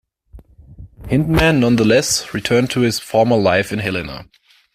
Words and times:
Hindman, 1.09 1.59
nonetheless, 1.59 2.33
returned 2.33 2.71
to 2.71 2.79
his 2.79 2.97
former 2.97 3.37
life 3.37 3.71
in 3.71 3.77
Helena. 3.77 4.25